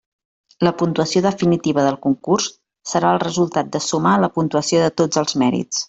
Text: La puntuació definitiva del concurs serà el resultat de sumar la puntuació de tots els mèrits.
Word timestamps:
La 0.67 0.71
puntuació 0.77 1.21
definitiva 1.25 1.83
del 1.89 1.99
concurs 2.07 2.47
serà 2.95 3.13
el 3.19 3.23
resultat 3.27 3.71
de 3.77 3.83
sumar 3.93 4.15
la 4.27 4.35
puntuació 4.39 4.85
de 4.87 4.93
tots 5.05 5.25
els 5.25 5.39
mèrits. 5.45 5.77